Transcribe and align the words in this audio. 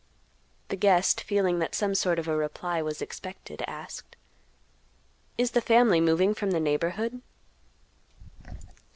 The 0.69 0.75
guest, 0.75 1.21
feeling 1.21 1.59
that 1.59 1.75
some 1.75 1.93
sort 1.93 2.17
of 2.17 2.27
a 2.27 2.35
reply 2.35 2.81
was 2.81 3.03
expected, 3.03 3.63
asked, 3.67 4.15
"Is 5.37 5.51
the 5.51 5.61
family 5.61 6.01
moving 6.01 6.33
from 6.33 6.49
the 6.49 6.59
neighborhood?" 6.59 7.21